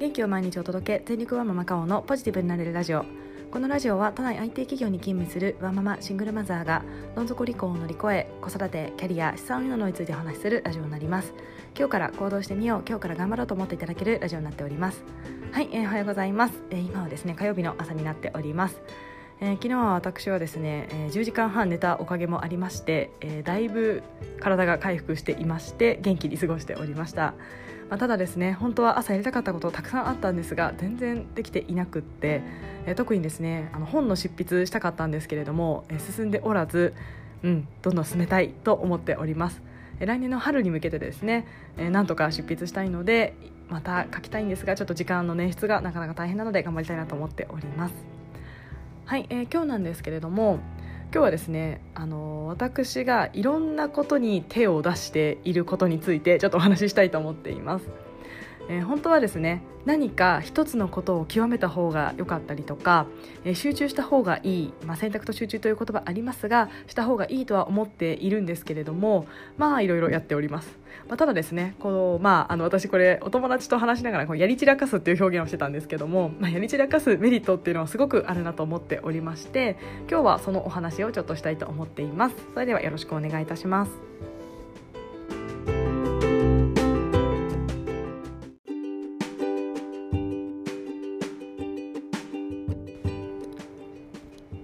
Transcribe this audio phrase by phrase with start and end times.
[0.00, 3.04] 元気を毎日お届け全力ワンママカオのポジティブになれるラジオ。
[3.50, 6.82] このラジオは都内 IT 企業に勤務するワンママシングルマザーが
[7.14, 11.34] どん底離婚を乗り越え子育てキャリア資産運用のについてお話しするラジオになります。
[11.76, 15.04] 今日から行動してみよう今日から頑張ろうと思っていただけるラジオになっております。
[15.52, 18.80] はい、えー、おはようございます、えー、今はですね火曜日の朝になっております。
[19.42, 24.02] えー、昨日は私はですね、えー、10時間半寝たおかげもありまして、えー、だいぶ
[24.40, 27.34] 体が回復していまして元気に過ごしておりました、
[27.90, 32.42] まあ、ただですね本当は朝やりたかったことたくさんあったんですが全然できていなくって、
[32.86, 36.94] えー、特にですねあの本の執筆したかったんですけれども、えー、進んでおらず、
[37.42, 39.60] うん、どんどん進めたいと思っております。
[39.98, 43.34] え来年の春に向けてですね、えー、なんとか執筆したいので
[43.68, 47.94] また書きたいんですがちょっと時間の捻出がなかなか大変なので頑張りたいなと思っております。
[49.04, 50.60] はい、えー、今日なんですけれども
[51.12, 57.88] 今日はですねあの私がいろんなことに手を出していることについてちょっとお話ししたいと思っています。
[58.70, 63.06] えー、本当はですね何か一つのことを極めた方が良かったりとか、
[63.44, 69.26] えー、集中した方がいい、まあ、選択と集中という言葉ありますがした方がいいとは思っているんですけれども
[69.58, 79.76] まあいろいろやっております、まあ、ただですねこの、まあ、あの私これお友達と話しながらこうやり散らかすっていう表現をしてたんですけども、まあ、やり散らかすメリットっていうのはすごくあるなと思っておりまして
[80.08, 82.36] 今日はそのお話をちょっとしたいと思っています。
[82.54, 84.39] それではよろしくお願いいたします。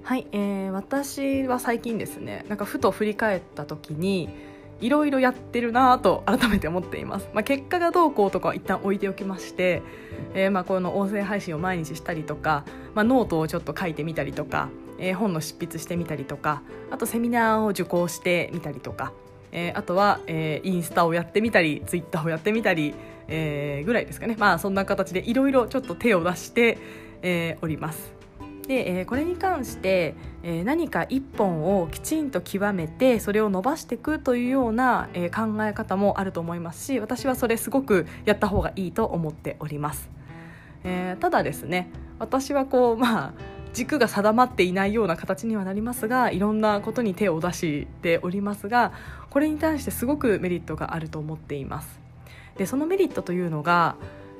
[0.06, 4.28] はい、えー、私は最近ですねなんかふと振り返った時に
[4.80, 9.82] いろいろやってるなと改めて思っています、まあ、結果がどうこうとかは一旦置いておきまして、
[10.32, 14.68] えー、まあこの音声配信を毎日したりとか、まあ、ノートをちょっと書いてみたりとか、
[15.00, 19.12] えー、本の執筆してみたりとかあとセミナーを受講してみたりとか、
[19.50, 22.94] えー、あとは、えー、インスタをやってみたりツイッターをやってみたり、
[23.26, 24.36] えー、ぐらいですかね。
[24.38, 26.78] まあそんな形でいろいろちょっと手を出して、
[27.22, 28.14] えー、おります。
[28.68, 40.10] で、えー、これに関して、えー、何か一本をきちんと極めてそれを伸ばしていくというような、えー、考え方もあると思いますし私はそれすごくやった方がいいと思っております、
[40.84, 43.32] えー、ただですね私はこうまあ
[43.72, 48.92] 軸が定まっていないような形にはなりますがいろんなことに手を出しておりますが
[49.28, 52.00] これに対してすごくメリットがあると思っています。
[52.56, 53.96] でそのメリットというのが、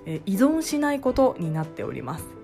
[0.07, 2.36] え依存しないことになっております。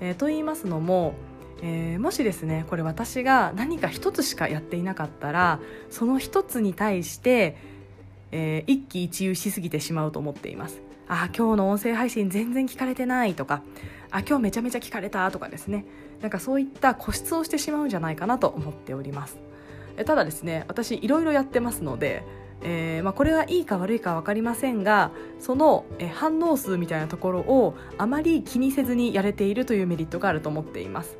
[0.00, 1.14] えー、と言いますのも、
[1.62, 5.60] えー、もしですねこれ私が何か一つしかやっていなかったら
[5.90, 7.56] その一つに対して、
[8.30, 10.80] えー、一喜一憂しすぎてしまうと思っています。
[11.10, 13.62] あ今日の音声配信全然聞かれてないとか
[14.10, 15.84] あ今日めちゃめちゃ聞かれたとかですね。
[16.20, 19.38] なんかそういった固執をしてしまうんじゃないかなと思っております。
[19.96, 22.24] えただですね私いろいろやってますので
[22.60, 31.18] えーまあ、これはいいか悪いか分かりませんがその、え反応数みたいなところをあまり気にせずにやれているというメリットがあると思っています。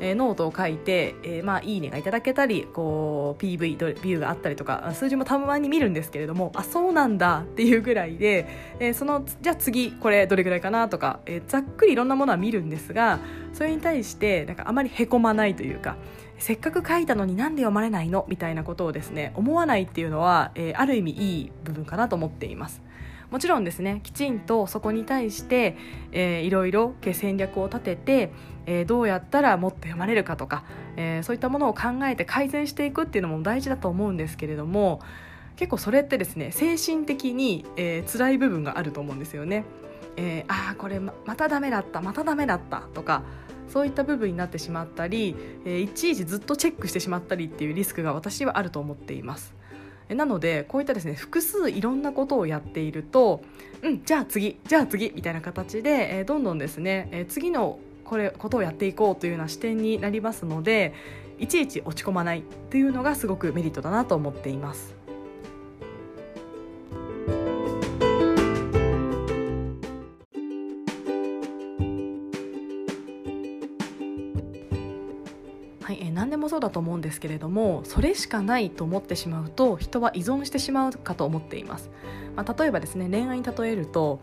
[0.00, 8.46] えー、ノートを書いて、えー、まあ、いいねがいただけたりこう PV ビューがあったりとか数字もたまに見るんですけれどもあそうなんだっていうぐらいで、
[8.80, 13.18] えー、そのじゃあ次これどれぐらいかなとか、えざっくりいろんなものは見るんですが
[13.52, 15.96] それに対してなんかあまりへこまないというか
[16.38, 18.24] せっかく書いたのになんで読まれないの？
[18.28, 22.80] みたいなことをですね思わないっていうのは、え、ある意味いい部分かなと思っています。
[23.30, 25.76] もちろんですねきちんとそこに対して、
[26.12, 28.32] えー、いろいろ戦略を立てて、
[28.66, 30.64] えー、どうやったらもっと読まれるかとか、
[30.96, 35.00] えー、そういったものを考えて改善していくっていうのも大事だと思うんですけれども
[35.56, 39.64] 結構それってですね精神的に、えー、辛い部分があると思うんですよね。
[40.16, 43.22] えー、ああこれまたダメだったまたダメだったとか
[43.68, 49.54] そういった部分になってしまったり、えー、いちいちずっとチェックしてしまったりっていうリスクが私はあると思っています。
[50.14, 53.42] なのでこういったですね複数いろんなことをやっていると
[53.82, 60.94] うんじゃあ次じゃあ次みたいな形で、えー、どんどんですね、えー、次のこれことをやっていこうというような視点になりますので
[61.38, 64.97] いちいち落ち込まないっていうのがすごくメリットだなと思っています。
[76.58, 81.88] そうだと思うんですけれどもそれしかないと思ってしまうと人は依存してしまうかと思っています、
[82.34, 84.18] まあ、例えばですね恋愛に例えると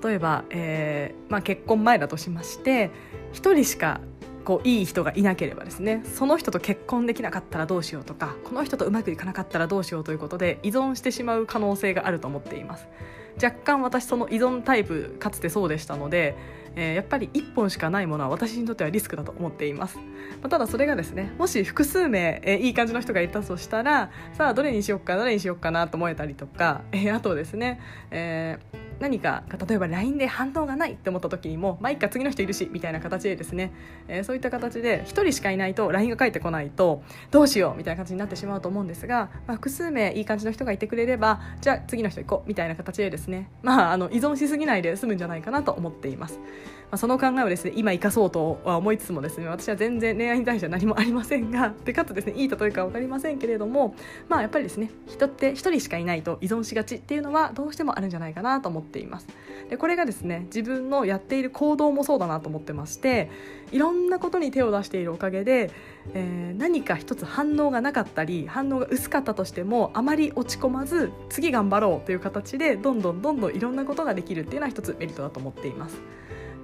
[0.00, 2.92] 例えば、えーまあ、結婚前だとしまして
[3.32, 4.00] 1人しか
[4.44, 12.86] こういい人がいなければですねその人と結婚できなかったらどうしようとかこの人とうまくいかなかったらどうしようということで依存してしまう可能性があると思っています。
[13.42, 16.36] 若干私その依存タイプかつてそうでしたので
[16.76, 20.02] えー、やっぱり1本しかないものは私にとってはリスクだと思っています、ま
[20.44, 27.80] あ、ただそれがですねもし複数名、えー、いい感じの人がいたとしたらさあどれにしようかどれにしようかなと思えたりとか、えー、あとですね、
[28.10, 33.72] えー何か例えば LINE で反応がないって思った時にもまあいっか次の人いるしみたいな形でですね、
[34.06, 37.02] えー、そういった形で1人しかいないと LINE が返ってこないと
[37.32, 46.38] どうしようみたいな感じになってしまうと思うんですが、まあ、複数名いい感じの人がいてくれればじゃあ次の人行こうみたいな形でですね、まあ、あの依存しすぎないで済むんじゃないかなと思っています。
[46.92, 53.94] まあ、その考えをですね今生かそうとは思いつつもですね私は全然恋愛に対しては何もありませんが でかつですねいい例えか分かりませんけれども
[54.28, 59.26] まあやっぱりですね人って1人しかいないと依存しがちっていうのはどうしてもあるんじゃないかなと思っています
[59.70, 63.30] でこれがですね自分のやっている行動もそうだなと思ってまして
[63.70, 65.70] いろんなことに手を出しているおかげで、
[66.12, 76.02] えー、何か一つ反応がなかったり反応が薄かったとしてもあまり落ち込まず次頑張ろうという形でどんどんどんどんいろんなことができるっていうのは一つメリットだと思っています。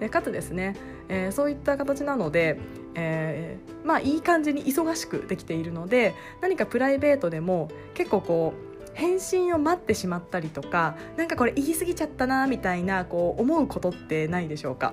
[0.01, 0.77] でかつですね、
[1.09, 2.59] えー、そういった形なので、
[2.95, 14.93] えー、まあいい感じに忙しくできているので何かプライベートでも結構こう返信を待ってしまったりとかなんかこれ言い過ぎちゃったなみたいなこう思うことってないでしょうか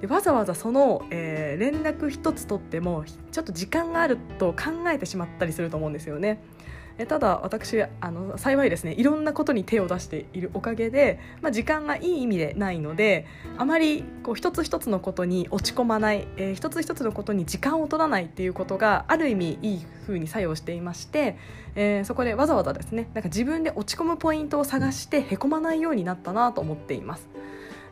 [0.00, 6.42] でわざわざその、えー、連絡一つ取ってもちょっと時間があると考えてしまったりすると思うんですよね。
[7.00, 13.26] えただ私あの幸いですねいろんなことに手を出しているおかげで、まあ、時間がいい意味でないので
[13.56, 21.38] あまりこう一つ一つのことに落ち込まない、えー、一つ一つのことに時間を取らないっていうことがある意味いい風に作用していまして、
[21.74, 27.28] えー、そこでわざわざですねなんか自分で落ち込むポイントを探してへこまないようになったなと思っています。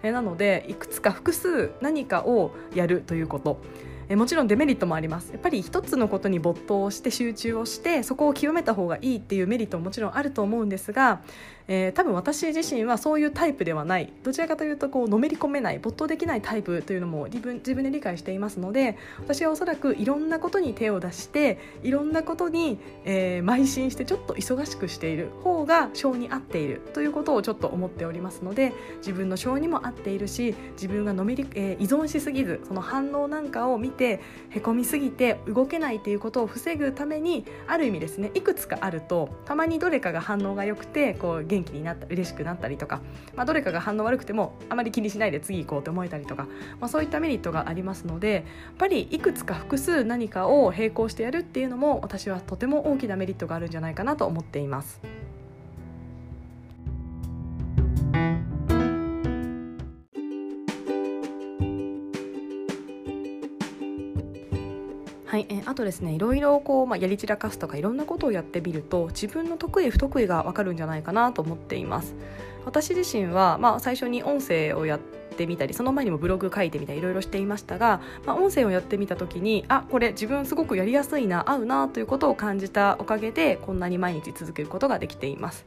[0.03, 3.61] えなのでいくつか複数何かをやるということ
[4.09, 5.31] えもちろんデメリットもあります。
[5.33, 11.21] やっぱり一つのことに没頭して集中をしてそこを極めた方がいいっていうメリットももちろんあると思うんですが、
[11.69, 14.13] えー、多分私自身はそういうタイプではない。
[14.23, 34.21] どちらかというとこうのめり込めない没頭できないタイプというのも自分自分で理解していますので私はおそらくいろんなことに手を出していろんなことに、えー、邁進してちょっと忙しくしている方が性に合っているということをちょっと思っておりますので自分の性にも合っているし自分がのめり、えー、依存しすぎずその反応なんかを見て
[34.51, 43.01] へこみすぎて動けないということを防ぐためにある意味ですねいくつかあるとたまにどれかが反応が良くてこう元気になった嬉しくなったりとか、
[43.35, 46.47] まあ、どれかが反応悪くてもあまり気にしないで次行こうと思えたりとか、
[46.81, 48.45] まあ、そういったメリットがありますのでやっ
[48.79, 55.01] ぱりいくつか複数何かを並行してやるっていうのも私はとても大きなメリットがあるんじゃないかなと思っています。
[65.69, 72.15] あとですねいろいろこう、まあ、やり散らかすとかいろんなことをやってみると自分の得意不得意が分かるんじゃないかなと思っています。
[72.65, 85.67] 私自身は、まあ、最初に音声をやってみたりその前にもブログ書いてみたりいろいろしていましたが、まあ、音声をやってみた時にあこれ自分すごくやりやすいな合うなということを感じたおかげでこんなに毎日続けることができています。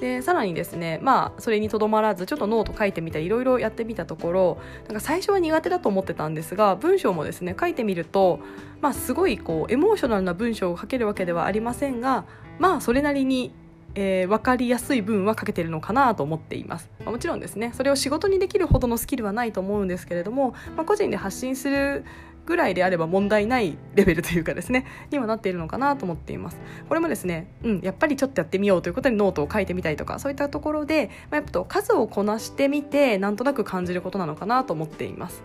[0.00, 8.40] でさらにですねまあそれにとどまらずちょっとノート書いてみたりいろいろやってみたところなんか最初は苦手だと思ってたんですが文章もですね書いてみると、
[8.80, 12.24] まあ、すごいこうエモーショナルな文章を書けるわけではありませんが
[12.58, 13.52] まあそれなりに
[13.94, 22.04] えー、分かりやすい文は書けてるのかなと思っています、まあ、もちろんですねそれを仕事にできるほどのスキルはないと思うんですけれども、まあ、個人で発信する
[22.48, 26.56] ぐらいであれば問題ないレベルというかですね にはなっているのかなと思っています。
[26.88, 35.42] これもですね、うん、やっぱりちょっとやってみようということでノートを書いてみたりとかそういったところで、まあ、やっぱ数をこなしてみてなんとなく感じることなのかなと思っています、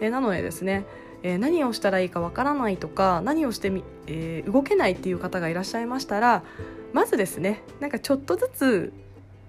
[0.00, 0.84] えー、なのでですね
[1.22, 6.44] えー、何をしたらいいかわからないとか何をしてみ、えー、動けないっていう方がいらっしゃいましたら
[6.92, 8.92] まずですねなんかちょっとずつ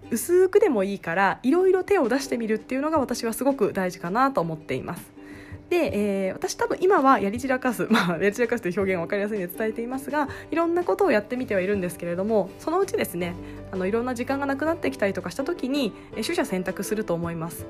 [0.10, 5.17] 薄くでもいいからいろいろ手を出してみるっていうのが私はすごく大事かなと思っています。
[5.70, 5.92] で、
[6.28, 13.34] えー、私多分今はやり散らかす、 まあ、やり散らかすという表現を分かりやすいので伝えていますがいろんなことをやってみてはいるんですけれどもそのうちですね
[13.72, 17.66] あのいろんな時間がなくなってきたりとかした時に、え取捨選択すると思います。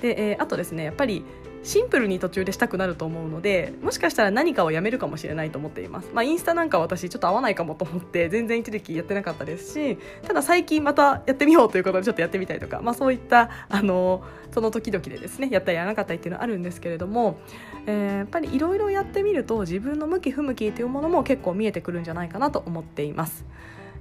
[0.00, 1.24] で、えー、あとですねやっぱり
[1.64, 17.38] シンプルに途中でしたくなると思うのでもしかしたら何かをやめるかもしれないと思っています、まあ、インスタなんか私ちょっと合わないかもと思って全然一時期やってなかったですしただ最近またやってみようということでちょっとやってみたりとか、まあ、そういったあのその時々でですねやったりやらなかったりっていうのはあるんですけれども、
[17.86, 23.44] えー、やっぱりいろいろやってみると自分の向き不向きというものも結構見えてくるんじゃないかなと思っています、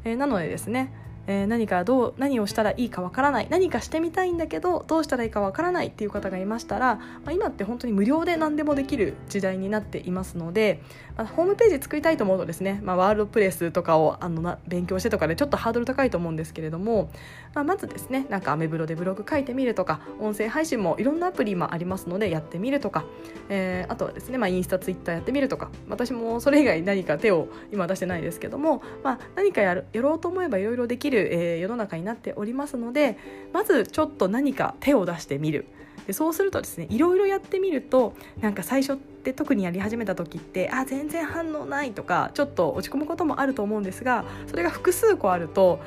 [0.03, 0.91] えー、なのでですね
[1.27, 10.81] えー、何かどう何をしたらいいかわからない何かしてみたいんだけどどうしたらいいかわからないっていう方がいましたら、まあ、今って本当に無料で何でもできる時代になっていますので、
[11.17, 17.09] まあ、ホームページ作りたいと思うとですね、まあ、ワールドプレスとかをあのな勉強してとかでちょっとハードル高いと思うんですけれども、
[17.53, 23.05] まあ、まずですねなんかアメブロでブログ書いてみるとか音声配信もいろんなアプリもありますのでやってみるとか、
[23.49, 33.17] えー、あとはですね、まあ、インスタツイッターやってみるとか私もそれ以外何か手を今出してないですけども、まあ、何かやるやろうと思えばいろいろできるる、えー、世の中になっておりますので
[33.53, 35.65] まずちょっと何か手を出してみる。
[36.07, 45.79] でそうするとですねいろいろやってみるとなんか最初って特にやり始めた時ってあ全然反応ないとかちょっと落ち込むこともあると思うんですがそれが複数個あると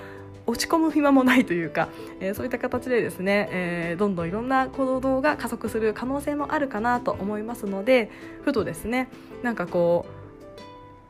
[0.47, 1.89] 落ち込む暇もないというか、
[2.21, 8.11] えー、そういった形でですね、えー、どんどんいろんな行動が加速する可能性もあるかなと思いますので
[8.43, 9.09] ふとですね
[9.43, 10.07] なんかこ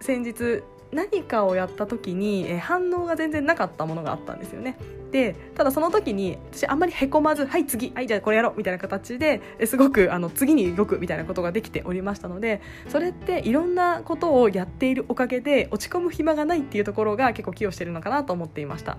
[0.01, 0.63] う先日
[0.95, 4.77] 何かをやった時に、え反応が全然なかったものがあったんですよね。
[5.15, 18.99] でただその時に私あんまりへこまず「はい次はいじゃあこれやろう」みたいな形ですごくあの次に動くみたいなことができておりましたのでそれっていろんなことをやっているおかげで落ち込む暇がないっていうところが結構寄与してるのかなと思っていました。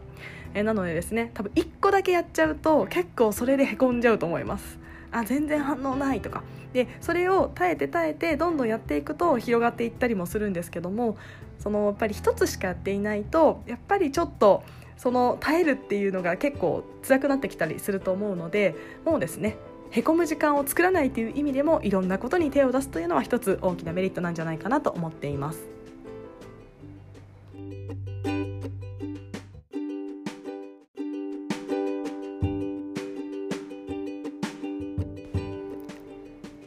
[0.53, 4.79] えなのでですね多分1個だけやっちゃうと結構それでへこんじゃうと思います。
[5.11, 11.17] あ全然反応ないとかでそれを耐えて耐えてどんどんやっていくと広がっていったりもするんですけども
[11.59, 14.63] そのやっぱり一つしかやっていないとやっぱりちょっと
[14.97, 19.57] その耐えるっていうのが結構辛くなってきたりすると思うのでもうですね
[19.91, 25.74] へこむ時間を作らないという意味でもいろんなことに手を出すというのは一つ大きなメリットなんじゃないかなと思っています。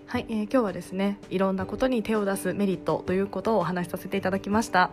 [0.09, 4.91] はい、えー、今日はですねいろんなことに手を出すメリットということをお話しさせていただきました。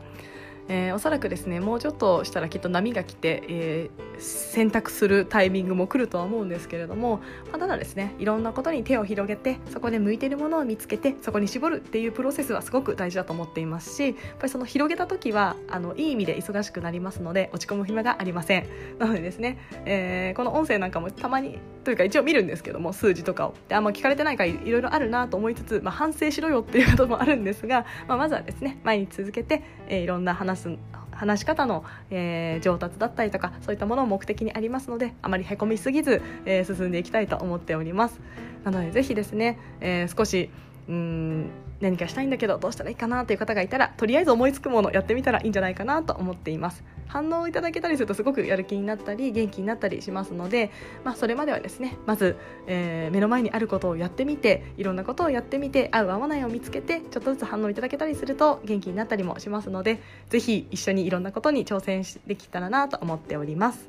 [0.68, 7.18] えー、おそらくですねもうちょっとしたらきっと波が来て、えー、選択するタイミングも来るとは思うんですけれども、
[7.52, 18.66] まあ、ただですねいろんなことに手を広げてそこで向いているものを見つけてそこに絞るっていうプロセスはすごく大事だと思っていますしやっぱりその広げた時はあのいい意味で忙しくなりますので落ち込む暇がありません。
[19.00, 23.54] なのでですね、えー、この音声なんかもたまにというか一応見るんですけども数字とかを。
[23.68, 30.78] であんま聞かれてないからいろいろあるなと思いつつ、まあ、反省しろよっていうこともあるんですが、まあ、まずはですね毎日続けて、えー、いろんな話す
[31.12, 38.20] 話し方の、えー、上達だったりとかそういったものを目的にありますのであまりへこみすぎず、えー、進んでいきたいと思っております。
[38.64, 40.50] なのでぜひですね、えー、少し
[40.88, 41.50] うん
[41.82, 46.84] 何かしたいんだけどどうしたらいいかなという方がいたらとりあえず思いつくものやってみたらいいんじゃないかなと思っています。
[47.08, 50.72] 反応をいただけたりするとすごくやる気になったり元気になったりしますので、
[51.04, 52.36] まあ、それまではですねまず、
[52.68, 63.88] えー、目の前にあることをやってみていろんなことをやってみて合う合わないを見つけてちょっとずつ反応いただけたりすると元気になったりもしますのでぜひ一緒にいろんなことに挑戦できたらなと思っております。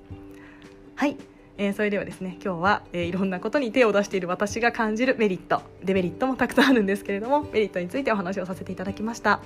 [0.94, 1.16] はい。
[1.58, 9.40] えー、それではですね今日は、えー、いろんなことに手を出している私が感じるメリットデメリットもたくさんあるんですけれどもメリットについてお話をさせていただきました。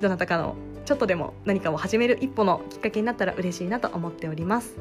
[0.00, 4.76] どなたかのちょっとでも何かを始める一歩のきっかけになったら嬉しいなと思っております。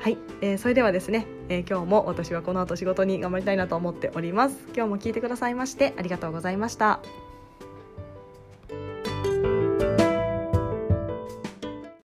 [0.00, 4.58] はい、えー、それではですね、えー、今日も私はこの後仕事に頑張りたいなと思っております。
[4.74, 7.00] 今日も聞いてくださいましてありがとうございました。